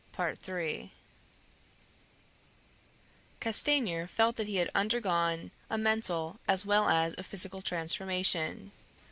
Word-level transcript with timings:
Castanier 3.39 4.07
felt 4.07 4.35
that 4.35 4.47
he 4.47 4.55
had 4.55 4.71
undergone 4.73 5.51
a 5.69 5.77
mental 5.77 6.39
as 6.47 6.65
well 6.65 6.89
as 6.89 7.13
a 7.19 7.23
physical 7.23 7.61
transformation. 7.61 8.71